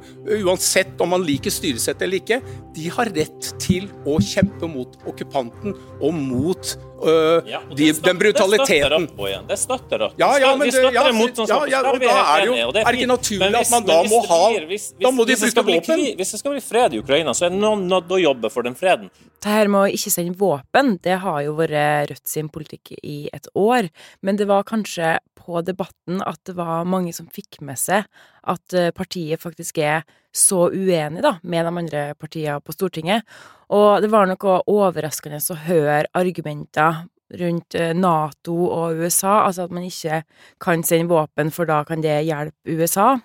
uansett 0.44 1.00
om 1.02 1.10
man 1.14 1.24
liker 1.24 1.52
styresettet 1.54 2.02
eller 2.08 2.20
ikke, 2.20 2.42
de 2.76 2.90
har 2.92 3.06
rett 3.16 3.52
til 3.64 3.88
å 4.08 4.18
kjempe 4.20 4.68
mot 4.68 4.98
okkupanten 5.08 5.74
og 6.02 6.14
mot 6.18 6.74
øh, 7.06 7.48
Ja, 7.48 7.62
og 7.70 7.76
de, 7.80 7.88
støtter- 7.94 8.10
den 8.12 8.20
brutaliteten. 8.20 9.08
Det 9.08 9.10
støtter 9.10 9.22
Rødt 9.22 9.30
igjen. 9.32 9.48
Det 9.48 9.60
støtter 9.64 10.06
opp. 10.10 10.20
Ja, 10.20 10.32
ja, 10.44 10.52
men 10.56 10.68
vi 10.68 10.74
støtter 10.76 10.98
ja, 11.00 11.06
en 11.10 11.16
motstandskamp, 11.22 11.66
ja, 11.68 11.72
ja, 11.72 11.82
så 11.82 11.96
skal 11.96 12.00
da 12.04 12.20
er 12.36 12.42
det 12.42 12.48
jo- 12.52 12.68
og 12.68 12.76
er 12.76 12.84
det 12.92 13.00
ikke 13.00 13.12
naturlig 13.14 13.52
hvis, 13.56 13.62
at 13.62 13.72
man 13.78 13.88
da 13.88 13.98
må 14.04 14.20
det 14.22 14.30
ha- 14.30 14.66
hvis- 14.74 14.90
da 15.02 15.12
må 15.12 15.26
de 15.26 15.36
det 15.36 15.54
bruke 15.56 15.66
våpen? 15.72 16.04
Hvis 16.20 16.32
det 16.36 16.40
skal 16.44 16.52
bli 16.58 16.62
fred 16.68 16.94
i 16.94 17.00
Ukraina, 17.00 17.32
så 17.34 17.46
er 17.48 17.56
noen 17.56 17.88
nødt 17.88 18.08
til 18.12 18.18
å 18.20 18.22
jobbe 18.28 18.52
for 18.52 18.62
den 18.68 18.76
freden. 18.76 19.10
Det 19.42 19.50
her 19.50 19.70
med 19.74 19.82
å 19.88 19.90
ikke 19.90 20.12
sende 20.14 20.38
våpen, 20.38 20.98
det 21.02 21.16
har 21.24 21.40
jo 21.42 21.56
vært 21.58 22.12
Rødt 22.12 22.30
sin 22.30 22.50
politikk 22.54 22.92
i 23.02 23.26
et 23.34 23.48
år. 23.58 23.88
Men 24.22 24.38
det 24.38 24.46
var 24.46 24.68
kanskje 24.70 25.16
på 25.34 25.64
debatten 25.66 26.22
at 26.22 26.38
det 26.46 26.54
var 26.60 26.86
mange 26.86 27.14
som 27.16 27.26
fikk 27.26 27.58
med 27.66 27.80
seg 27.82 28.06
at 28.46 28.76
eh, 28.78 28.92
partiet 28.94 29.42
faktisk 29.42 29.80
er 29.82 30.06
så 30.32 30.68
uenig 30.70 31.24
da, 31.26 31.40
med 31.42 31.66
de 31.66 31.74
andre 31.82 32.04
partiene 32.22 32.62
på 32.62 32.76
Stortinget. 32.76 33.26
Og 33.74 34.04
det 34.04 34.12
var 34.14 34.30
noe 34.30 34.60
overraskende 34.70 35.42
å 35.42 35.60
høre 35.66 36.06
argumenter 36.14 37.08
rundt 37.42 37.76
eh, 37.80 37.96
Nato 37.98 38.60
og 38.68 39.02
USA, 39.02 39.42
altså 39.48 39.66
at 39.66 39.74
man 39.74 39.90
ikke 39.90 40.22
kan 40.62 40.86
sende 40.86 41.10
våpen, 41.10 41.50
for 41.50 41.66
da 41.66 41.82
kan 41.88 42.06
det 42.06 42.20
hjelpe 42.28 42.78
USA. 42.78 43.16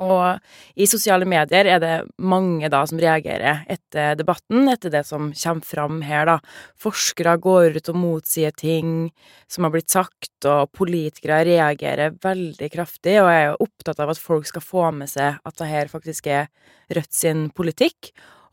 Og 0.00 0.80
i 0.80 0.86
sosiale 0.88 1.26
medier 1.28 1.68
er 1.68 1.80
det 1.82 1.94
mange 2.16 2.70
da 2.72 2.80
som 2.88 3.00
reagerer 3.00 3.66
etter 3.70 4.16
debatten, 4.16 4.64
etter 4.72 4.92
det 4.92 5.02
som 5.08 5.28
kommer 5.36 5.68
fram 5.68 6.00
her, 6.06 6.24
da. 6.28 6.38
Forskere 6.80 7.36
går 7.42 7.76
ut 7.76 7.92
og 7.92 8.00
motsier 8.00 8.54
ting 8.56 9.10
som 9.50 9.66
har 9.66 9.74
blitt 9.74 9.92
sagt, 9.92 10.32
og 10.48 10.72
politikere 10.76 11.42
reagerer 11.48 12.16
veldig 12.22 12.70
kraftig, 12.72 13.18
og 13.20 13.28
er 13.28 13.44
jo 13.50 13.60
opptatt 13.66 14.00
av 14.00 14.14
at 14.14 14.22
folk 14.22 14.48
skal 14.48 14.64
få 14.64 14.88
med 14.96 15.12
seg 15.12 15.36
at 15.44 15.60
det 15.60 15.72
her 15.72 15.92
faktisk 15.92 16.30
er 16.32 16.50
Rødt 16.90 17.14
sin 17.14 17.44
politikk. 17.54 18.08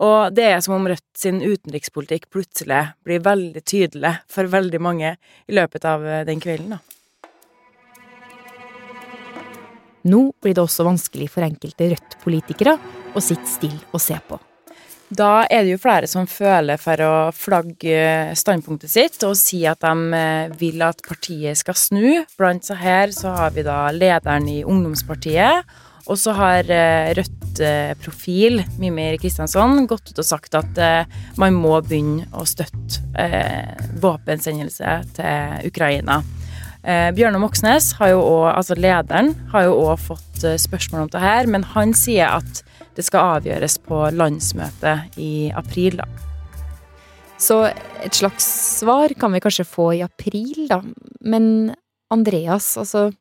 Og 0.06 0.36
det 0.38 0.44
er 0.46 0.60
som 0.62 0.76
om 0.76 0.86
Rødt 0.86 1.18
sin 1.18 1.40
utenrikspolitikk 1.42 2.28
plutselig 2.30 2.84
blir 3.08 3.24
veldig 3.26 3.64
tydelig 3.66 4.14
for 4.30 4.52
veldig 4.52 4.82
mange 4.84 5.16
i 5.18 5.58
løpet 5.58 5.88
av 5.90 6.06
eh, 6.06 6.22
den 6.28 6.44
kvelden, 6.44 6.76
da. 6.76 6.84
Nå 10.08 10.30
blir 10.42 10.56
det 10.56 10.64
også 10.64 10.86
vanskelig 10.88 11.30
for 11.34 11.46
enkelte 11.48 11.92
Rødt-politikere 11.94 12.78
å 13.14 13.24
sitte 13.24 13.50
stille 13.50 13.82
og 13.92 14.04
se 14.04 14.20
på. 14.28 14.40
Da 15.08 15.46
er 15.48 15.64
det 15.64 15.72
jo 15.72 15.80
flere 15.80 16.08
som 16.12 16.26
føler 16.28 16.80
for 16.82 17.00
å 17.00 17.12
flagge 17.32 18.34
standpunktet 18.36 18.92
sitt 18.92 19.22
og 19.24 19.38
si 19.40 19.62
at 19.70 19.80
de 19.86 20.18
eh, 20.18 20.56
vil 20.60 20.84
at 20.84 21.00
partiet 21.06 21.56
skal 21.60 21.78
snu. 21.80 22.08
Blant 22.36 22.68
så 22.68 22.76
her 22.76 23.14
så 23.16 23.32
har 23.38 23.56
vi 23.56 23.64
da 23.64 23.86
lederen 23.96 24.50
i 24.52 24.66
ungdomspartiet, 24.68 25.64
og 26.08 26.20
så 26.20 26.36
har 26.36 26.68
eh, 26.72 27.14
Rødt-profil 27.16 28.62
Mimir 28.80 29.16
Kristjansson 29.22 29.86
gått 29.88 30.12
ut 30.12 30.20
og 30.24 30.28
sagt 30.28 30.60
at 30.60 30.80
eh, 30.80 31.20
man 31.40 31.56
må 31.56 31.78
begynne 31.84 32.28
å 32.36 32.44
støtte 32.48 33.04
eh, 33.20 33.80
våpensendelse 34.04 34.98
til 35.16 35.72
Ukraina. 35.72 36.22
Eh, 36.88 37.10
Bjørnar 37.12 37.42
Moxnes, 37.44 37.90
har 38.00 38.14
jo 38.14 38.22
også, 38.24 38.52
altså 38.56 38.76
lederen, 38.80 39.34
har 39.52 39.66
jo 39.66 39.74
òg 39.90 39.98
fått 40.00 40.44
eh, 40.48 40.56
spørsmål 40.56 41.04
om 41.04 41.10
det 41.12 41.20
her, 41.20 41.50
men 41.52 41.66
han 41.74 41.92
sier 41.92 42.38
at 42.38 42.62
det 42.96 43.04
skal 43.04 43.34
avgjøres 43.36 43.76
på 43.84 44.06
landsmøtet 44.16 45.20
i 45.20 45.50
april, 45.52 46.00
da. 46.00 46.08
Så 47.38 47.60
et 47.68 48.16
slags 48.18 48.48
svar 48.80 49.12
kan 49.20 49.36
vi 49.36 49.44
kanskje 49.44 49.68
få 49.68 49.90
i 49.98 50.02
april, 50.06 50.64
da. 50.72 50.80
Men 51.20 51.76
Andreas, 52.14 52.76
altså 52.80 53.12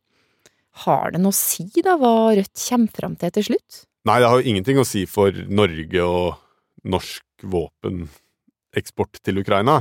Har 0.87 1.15
det 1.15 1.23
noe 1.25 1.33
å 1.33 1.37
si, 1.37 1.65
da, 1.81 1.97
hva 1.97 2.37
Rødt 2.37 2.61
kommer 2.69 2.93
fram 2.93 3.15
til 3.17 3.31
til 3.33 3.47
slutt? 3.49 3.83
Nei, 4.07 4.19
det 4.21 4.29
har 4.29 4.39
jo 4.39 4.51
ingenting 4.51 4.79
å 4.79 4.87
si 4.87 5.07
for 5.09 5.35
Norge 5.49 6.03
og 6.05 6.37
norsk 6.85 7.47
våpeneksport 7.49 9.23
til 9.25 9.41
Ukraina. 9.41 9.81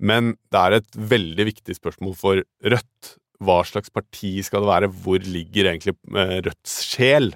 Men 0.00 0.34
det 0.52 0.60
er 0.60 0.78
et 0.78 0.98
veldig 1.12 1.46
viktig 1.52 1.76
spørsmål 1.76 2.16
for 2.18 2.42
Rødt. 2.64 3.14
Hva 3.40 3.60
slags 3.64 3.92
parti 3.92 4.34
skal 4.44 4.64
det 4.64 4.72
være? 4.72 4.90
Hvor 5.04 5.22
ligger 5.24 5.70
egentlig 5.70 5.94
eh, 6.12 6.40
Rødts 6.44 6.80
sjel? 6.88 7.32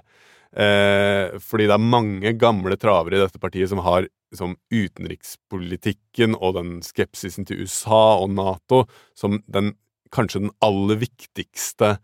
Eh, 0.55 1.37
fordi 1.43 1.69
det 1.69 1.77
er 1.77 1.89
mange 1.93 2.35
gamle 2.39 2.77
travere 2.81 3.19
i 3.19 3.23
dette 3.25 3.41
partiet 3.43 3.73
som 3.73 3.81
har 3.85 4.07
liksom, 4.07 4.57
utenrikspolitikken 4.71 6.37
og 6.39 6.59
den 6.59 6.77
skepsisen 6.85 7.49
til 7.49 7.65
USA 7.65 8.21
og 8.21 8.31
Nato 8.37 8.85
som 9.19 9.41
den 9.51 9.75
kanskje 10.15 10.45
den 10.45 10.55
aller 10.63 11.01
viktigste 11.01 11.97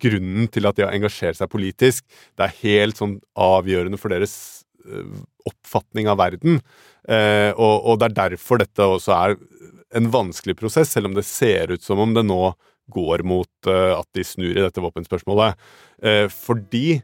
grunnen 0.00 0.48
til 0.52 0.68
at 0.68 0.78
de 0.78 0.86
har 0.86 0.94
engasjert 0.94 1.38
seg 1.38 1.50
politisk. 1.52 2.06
Det 2.38 2.46
er 2.46 2.58
helt 2.62 3.00
sånn 3.00 3.18
avgjørende 3.34 4.00
for 4.00 4.14
deres 4.14 4.64
eh, 4.86 5.22
oppfatning 5.48 6.08
av 6.10 6.20
verden. 6.20 6.60
Eh, 7.08 7.50
og, 7.52 7.84
og 7.84 7.98
det 8.00 8.10
er 8.10 8.20
derfor 8.22 8.60
dette 8.60 8.86
også 8.88 9.16
er 9.16 9.36
en 9.94 10.10
vanskelig 10.10 10.56
prosess, 10.58 10.92
selv 10.94 11.10
om 11.10 11.16
det 11.16 11.26
ser 11.28 11.74
ut 11.74 11.84
som 11.84 12.00
om 12.02 12.14
det 12.16 12.24
nå 12.26 12.54
går 12.92 13.24
mot 13.26 13.70
eh, 13.70 13.92
at 13.94 14.08
de 14.16 14.24
snur 14.26 14.52
i 14.52 14.62
dette 14.62 14.82
våpenspørsmålet. 14.82 15.60
Eh, 16.04 16.26
fordi 16.32 17.00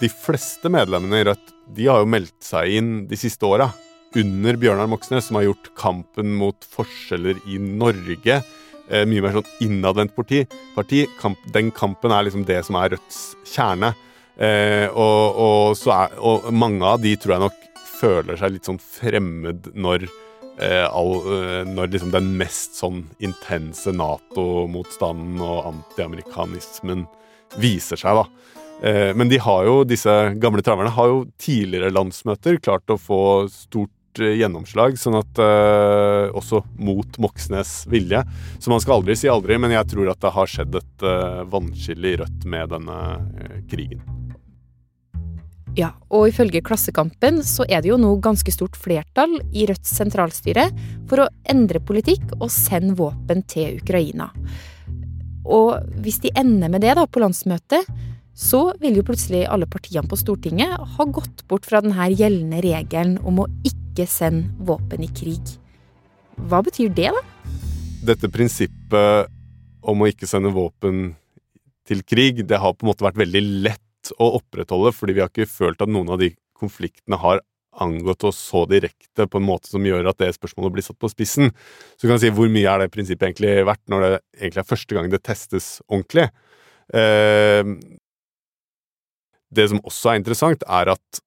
de 0.00 0.12
fleste 0.12 0.70
medlemmene 0.72 1.22
i 1.22 1.26
Rødt 1.30 1.52
de 1.76 1.88
har 1.88 2.02
jo 2.02 2.10
meldt 2.10 2.38
seg 2.44 2.78
inn 2.78 2.94
de 3.10 3.18
siste 3.18 3.46
åra. 3.48 3.70
Under 4.16 4.56
Bjørnar 4.60 4.88
Moxnes, 4.88 5.26
som 5.28 5.38
har 5.40 5.48
gjort 5.48 5.72
kampen 5.76 6.36
mot 6.38 6.68
forskjeller 6.72 7.40
i 7.50 7.58
Norge 7.60 8.40
mye 8.86 9.18
mer 9.18 9.32
sånn 9.34 9.48
innadvendt 9.64 10.12
parti. 10.14 10.44
parti. 10.76 11.00
Den 11.50 11.72
kampen 11.74 12.12
er 12.14 12.22
liksom 12.22 12.44
det 12.46 12.60
som 12.68 12.76
er 12.78 12.92
Rødts 12.94 13.18
kjerne. 13.50 13.90
Eh, 14.36 14.86
og, 14.92 15.40
og, 15.40 15.86
er, 15.94 16.16
og 16.20 16.50
mange 16.52 16.84
av 16.84 17.00
de 17.00 17.14
tror 17.16 17.36
jeg 17.36 17.44
nok 17.46 17.62
føler 17.96 18.36
seg 18.36 18.52
litt 18.52 18.68
sånn 18.68 18.80
fremmed 18.82 19.70
når 19.72 20.04
eh, 20.04 20.84
all, 20.84 21.14
eh, 21.24 21.62
når 21.68 21.94
liksom 21.94 22.12
den 22.12 22.34
mest 22.36 22.76
sånn 22.76 23.06
intense 23.24 23.94
Nato-motstanden 23.96 25.40
og 25.40 25.70
antiamerikanismen 25.72 27.06
viser 27.62 28.00
seg, 28.00 28.20
da. 28.20 28.56
Eh, 28.82 29.14
men 29.16 29.28
de 29.28 29.38
har 29.40 29.64
jo, 29.64 29.82
disse 29.88 30.12
gamle 30.40 30.64
traverne 30.64 30.92
har 30.92 31.12
jo 31.12 31.22
tidligere 31.40 31.94
landsmøter 31.94 32.60
klart 32.60 32.92
å 32.92 32.98
få 33.00 33.20
stort 33.52 34.20
eh, 34.20 34.36
gjennomslag, 34.42 34.98
sånn 35.00 35.16
at 35.22 35.40
eh, 35.40 36.34
også 36.36 36.60
mot 36.76 37.18
Moxnes' 37.22 37.86
vilje. 37.92 38.20
Så 38.60 38.72
man 38.72 38.84
skal 38.84 39.00
aldri 39.00 39.16
si 39.16 39.32
aldri, 39.32 39.56
men 39.60 39.74
jeg 39.78 39.88
tror 39.94 40.12
at 40.12 40.20
det 40.24 40.34
har 40.36 40.52
skjedd 40.52 40.80
et 40.82 41.08
vannskille 41.52 42.12
i 42.12 42.20
Rødt 42.20 42.46
med 42.52 42.76
denne 42.76 43.00
krigen. 43.70 44.15
Ja, 45.76 45.90
og 46.08 46.30
ifølge 46.30 46.62
Klassekampen 46.64 47.42
så 47.44 47.66
er 47.68 47.82
det 47.84 47.90
jo 47.90 47.98
nå 48.00 48.14
ganske 48.24 48.52
stort 48.54 48.78
flertall 48.80 49.34
i 49.52 49.66
Rødts 49.68 49.92
sentralstyre 49.98 50.70
for 51.08 51.20
å 51.20 51.28
endre 51.52 51.82
politikk 51.84 52.32
og 52.38 52.48
sende 52.52 52.96
våpen 52.96 53.42
til 53.44 53.76
Ukraina. 53.82 54.30
Og 55.44 55.76
hvis 56.02 56.22
de 56.24 56.32
ender 56.32 56.72
med 56.72 56.80
det 56.82 56.96
da 56.96 57.04
på 57.04 57.20
landsmøtet, 57.20 57.84
så 58.36 58.70
vil 58.80 58.98
jo 58.98 59.04
plutselig 59.04 59.44
alle 59.48 59.68
partiene 59.68 60.08
på 60.08 60.16
Stortinget 60.20 60.80
ha 60.96 61.08
gått 61.12 61.44
bort 61.48 61.68
fra 61.68 61.82
denne 61.84 62.08
gjeldende 62.12 62.64
regelen 62.64 63.16
om 63.24 63.44
å 63.44 63.48
ikke 63.64 64.08
sende 64.08 64.52
våpen 64.64 65.04
i 65.04 65.12
krig. 65.12 65.54
Hva 66.36 66.60
betyr 66.64 66.92
det, 66.96 67.12
da? 67.12 67.22
Dette 68.12 68.32
prinsippet 68.32 69.32
om 69.86 70.02
å 70.02 70.08
ikke 70.08 70.28
sende 70.28 70.52
våpen 70.56 71.10
til 71.86 72.02
krig, 72.04 72.42
det 72.48 72.58
har 72.60 72.74
på 72.74 72.84
en 72.84 72.90
måte 72.90 73.06
vært 73.06 73.20
veldig 73.20 73.44
lett 73.68 73.85
å 74.14 74.32
opprettholde, 74.38 74.92
fordi 74.94 75.16
vi 75.16 75.22
har 75.24 75.32
ikke 75.32 75.48
følt 75.50 75.82
at 75.82 75.92
noen 75.92 76.12
av 76.14 76.20
de 76.22 76.32
konfliktene 76.56 77.18
har 77.20 77.42
angått 77.76 78.24
oss 78.24 78.38
så 78.40 78.62
direkte 78.70 79.26
på 79.28 79.40
en 79.40 79.46
måte 79.46 79.68
som 79.68 79.84
gjør 79.84 80.08
at 80.08 80.20
det 80.22 80.30
spørsmålet 80.36 80.78
blir 80.78 80.86
satt 80.86 80.98
på 81.00 81.10
spissen. 81.12 81.52
Så 81.96 82.06
du 82.06 82.10
kan 82.10 82.20
si 82.22 82.32
hvor 82.32 82.48
mye 82.52 82.72
er 82.72 82.84
det 82.84 82.92
prinsippet 82.94 83.28
egentlig 83.28 83.52
verdt 83.68 83.84
når 83.92 84.06
det 84.06 84.12
egentlig 84.38 84.62
er 84.62 84.70
første 84.70 84.96
gang 84.96 85.12
det 85.12 85.22
testes 85.26 85.68
ordentlig? 85.86 86.30
Eh, 86.96 87.62
det 89.56 89.68
som 89.70 89.82
også 89.84 90.12
er 90.12 90.20
interessant, 90.22 90.64
er 90.66 90.94
at 90.96 91.22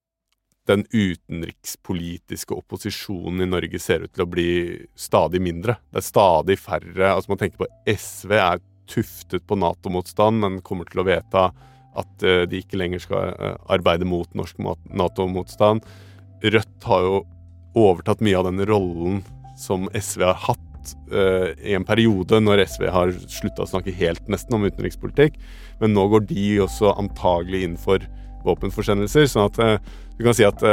den 0.68 0.84
utenrikspolitiske 0.92 2.54
opposisjonen 2.54 3.42
i 3.42 3.48
Norge 3.48 3.80
ser 3.82 4.04
ut 4.04 4.12
til 4.14 4.24
å 4.24 4.30
bli 4.30 4.50
stadig 4.98 5.40
mindre. 5.42 5.78
Det 5.90 6.02
er 6.02 6.06
stadig 6.06 6.58
færre 6.60 7.14
Altså, 7.14 7.32
man 7.32 7.40
tenker 7.40 7.62
på 7.62 7.70
SV 7.88 8.36
er 8.36 8.62
tuftet 8.90 9.46
på 9.46 9.58
Nato-motstand, 9.58 10.40
men 10.42 10.62
kommer 10.66 10.88
til 10.90 11.02
å 11.02 11.06
vedta 11.06 11.50
at 11.98 12.24
eh, 12.24 12.44
de 12.48 12.62
ikke 12.62 12.78
lenger 12.78 13.02
skal 13.02 13.34
eh, 13.34 13.56
arbeide 13.72 14.06
mot 14.08 14.28
norsk 14.38 14.58
Nato-motstand. 14.60 15.84
Rødt 16.40 16.88
har 16.88 17.06
jo 17.06 17.20
overtatt 17.78 18.22
mye 18.24 18.38
av 18.38 18.48
den 18.48 18.64
rollen 18.68 19.20
som 19.60 19.88
SV 19.94 20.24
har 20.24 20.38
hatt 20.46 20.92
uh, 21.12 21.52
i 21.60 21.74
en 21.76 21.84
periode, 21.84 22.38
når 22.40 22.62
SV 22.64 22.86
har 22.90 23.12
slutta 23.28 23.66
å 23.66 23.68
snakke 23.68 23.92
helt 23.94 24.24
nesten 24.32 24.56
om 24.56 24.64
utenrikspolitikk. 24.64 25.36
Men 25.82 25.92
nå 25.94 26.06
går 26.10 26.24
de 26.30 26.46
også 26.64 26.94
antagelig 26.96 27.60
inn 27.66 27.76
for 27.78 28.02
våpenforsendelser. 28.46 29.28
Sånn 29.28 29.50
at 29.50 29.84
du 30.16 30.24
kan 30.24 30.34
si 30.34 30.48
at 30.48 30.64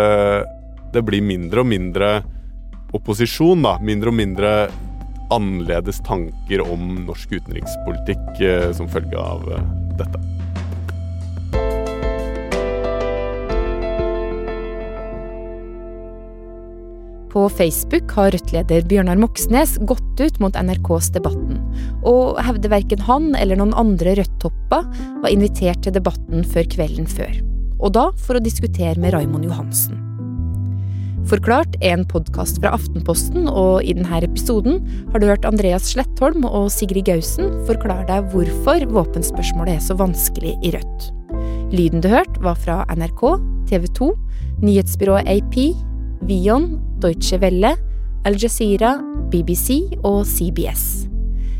det 0.95 1.03
blir 1.03 1.21
mindre 1.21 1.65
og 1.65 1.69
mindre 1.69 2.13
opposisjon, 2.95 3.67
da. 3.67 3.75
Mindre 3.83 4.15
og 4.15 4.19
mindre 4.23 4.55
annerledes 5.35 5.99
tanker 6.07 6.63
om 6.63 7.03
norsk 7.03 7.35
utenrikspolitikk 7.41 8.43
som 8.79 8.87
følge 8.95 9.19
av 9.19 9.51
dette. 9.99 10.36
På 17.37 17.49
Facebook 17.49 18.11
har 18.17 18.31
Rødt-leder 18.33 18.81
Bjørnar 18.89 19.19
Moxnes 19.21 19.75
gått 19.85 20.21
ut 20.21 20.39
mot 20.41 20.55
NRKs 20.57 21.11
Debatten, 21.13 21.59
og 22.01 22.39
hevder 22.41 22.71
verken 22.71 23.03
han 23.05 23.27
eller 23.37 23.59
noen 23.59 23.75
andre 23.77 24.15
Rødt-topper 24.17 24.87
var 25.21 25.29
invitert 25.29 25.83
til 25.85 25.93
debatten 25.93 26.41
før 26.41 26.65
kvelden 26.73 27.05
før. 27.05 27.35
Og 27.77 27.91
da 27.93 28.07
for 28.23 28.39
å 28.39 28.41
diskutere 28.41 28.97
med 28.97 29.13
Raimond 29.13 29.45
Johansen. 29.45 29.99
Forklart 31.29 31.77
er 31.77 31.99
en 31.99 32.07
podkast 32.09 32.57
fra 32.63 32.71
Aftenposten, 32.73 33.45
og 33.45 33.85
i 33.85 33.93
denne 33.93 34.23
episoden 34.25 34.79
har 35.11 35.21
du 35.21 35.27
hørt 35.29 35.45
Andreas 35.45 35.91
Slettholm 35.91 36.47
og 36.49 36.71
Sigrid 36.73 37.05
Gausen 37.05 37.51
forklare 37.69 38.07
deg 38.09 38.31
hvorfor 38.33 38.87
våpenspørsmålet 38.95 39.75
er 39.75 39.83
så 39.85 39.99
vanskelig 40.01 40.55
i 40.65 40.73
Rødt. 40.73 41.11
Lyden 41.69 42.01
du 42.01 42.09
hørte, 42.09 42.41
var 42.41 42.57
fra 42.57 42.79
NRK, 42.97 43.27
TV 43.69 43.85
2, 44.01 44.09
nyhetsbyrået 44.65 45.29
AP, 45.35 45.59
Vion, 46.25 46.79
Deutsche 46.99 47.37
Welle, 47.41 47.75
Al 48.25 48.37
Jazeera, 48.41 48.97
BBC 49.31 49.83
og 50.03 50.25
CBS. 50.25 51.07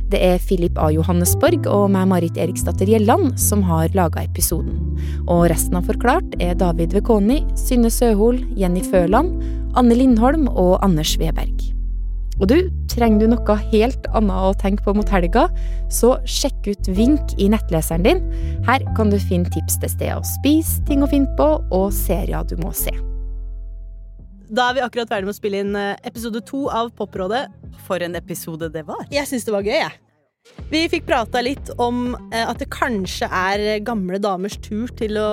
Det 0.07 0.19
er 0.23 0.39
Philip 0.39 0.77
A. 0.79 0.87
Johannesborg 0.95 1.67
og 1.67 1.89
meg, 1.91 2.07
Marit 2.07 2.37
Eriksdatter 2.39 2.87
Gjelland, 2.87 3.33
som 3.39 3.63
har 3.67 3.91
laga 3.97 4.23
episoden. 4.23 4.79
Og 5.27 5.49
resten 5.51 5.75
av 5.75 5.87
Forklart 5.89 6.37
er 6.43 6.55
David 6.59 6.95
Vekoni, 6.95 7.41
Synne 7.59 7.91
Søhol, 7.91 8.39
Jenny 8.55 8.85
Føland, 8.87 9.35
Anne 9.77 9.97
Lindholm 9.99 10.47
og 10.53 10.77
Anders 10.85 11.17
Weberg. 11.19 11.73
Og 12.37 12.47
du, 12.51 12.57
trenger 12.91 13.23
du 13.23 13.33
noe 13.33 13.57
helt 13.73 14.07
annet 14.15 14.47
å 14.47 14.55
tenke 14.61 14.85
på 14.85 14.93
mot 14.95 15.11
helga, 15.11 15.47
så 15.91 16.15
sjekk 16.29 16.69
ut 16.69 16.89
Vink 16.95 17.35
i 17.41 17.49
nettleseren 17.51 18.05
din. 18.05 18.23
Her 18.67 18.85
kan 18.97 19.11
du 19.11 19.17
finne 19.19 19.49
tips 19.51 19.81
til 19.81 19.91
steder 19.91 20.21
å 20.21 20.31
spise, 20.37 20.79
ting 20.87 21.03
å 21.03 21.11
finne 21.11 21.33
på, 21.39 21.49
og 21.73 21.91
serier 21.95 22.47
du 22.47 22.55
må 22.61 22.71
se. 22.77 22.93
Da 24.47 24.69
er 24.69 24.77
vi 24.77 24.83
akkurat 24.85 25.09
ferdig 25.11 25.27
med 25.27 25.35
å 25.35 25.37
spille 25.37 25.61
inn 25.63 25.75
eh, 25.75 25.95
episode 26.07 26.41
to 26.47 26.67
av 26.71 26.91
Poprådet. 26.97 27.47
For 27.87 28.03
en 28.03 28.15
episode 28.19 28.69
det 28.73 28.83
var. 28.87 29.05
Jeg 29.11 29.27
syns 29.29 29.45
det 29.47 29.53
var 29.55 29.65
gøy, 29.67 29.77
jeg. 29.79 29.97
Vi 30.71 30.81
fikk 30.91 31.07
prata 31.07 31.41
litt 31.43 31.71
om 31.83 32.13
eh, 32.31 32.43
at 32.47 32.59
det 32.61 32.69
kanskje 32.71 33.27
er 33.27 33.65
gamle 33.87 34.19
damers 34.23 34.55
tur 34.63 34.91
til 34.99 35.19
å 35.19 35.29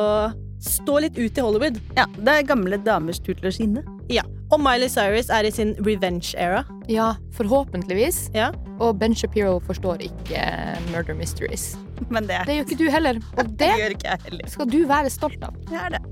stå 0.64 0.98
litt 1.04 1.18
ut 1.18 1.38
i 1.38 1.44
Hollywood. 1.44 1.78
Ja, 1.98 2.06
det 2.16 2.38
er 2.40 2.46
gamle 2.48 2.78
damers 2.82 3.20
tur 3.22 3.36
til 3.38 3.50
å 3.50 3.54
skinne. 3.54 3.84
Ja, 4.12 4.24
Og 4.52 4.60
Miley 4.60 4.90
Cyrus 4.92 5.30
er 5.32 5.46
i 5.48 5.52
sin 5.54 5.72
revenge 5.82 6.34
era. 6.40 6.62
Ja, 6.90 7.14
forhåpentligvis. 7.36 8.28
Ja. 8.36 8.50
Og 8.78 8.98
Ben 9.00 9.14
Shapiro 9.16 9.56
forstår 9.64 10.02
ikke 10.04 10.42
murder 10.90 11.16
mysteries. 11.18 11.72
Men 12.10 12.26
det, 12.28 12.42
det 12.48 12.58
gjør 12.58 12.68
ikke 12.68 12.80
du 12.82 12.86
heller. 12.92 13.20
Og 13.38 13.50
det, 13.62 13.72
gjør 13.80 13.96
ikke 13.96 14.10
jeg 14.10 14.26
heller. 14.28 14.54
skal 14.58 14.70
du 14.74 14.80
være 14.90 15.12
stolt 15.14 15.46
av. 15.46 15.58
Det 15.70 15.78
er 15.80 15.96
det. 15.96 16.02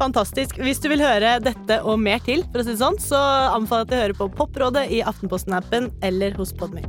Fantastisk. 0.00 0.56
Hvis 0.64 0.80
du 0.80 0.88
vil 0.88 1.02
høre 1.04 1.34
dette 1.44 1.80
og 1.84 2.00
mer 2.00 2.22
til, 2.24 2.46
for 2.48 2.62
å 2.62 2.64
si 2.64 2.72
det 2.72 2.80
sånn, 2.80 2.96
så 3.02 3.20
anbefaler 3.52 3.84
jeg 3.84 3.88
at 3.88 3.92
du 3.92 3.98
hører 4.00 4.18
på 4.22 4.30
Poprådet 4.38 4.88
i 4.96 5.04
Aftenposten-appen 5.04 5.92
eller 6.06 6.36
hos 6.40 6.56
Podme. 6.56 6.86